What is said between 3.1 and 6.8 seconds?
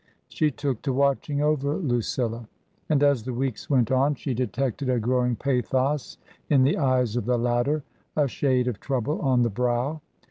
the weeks went on she detected a growing pathos in the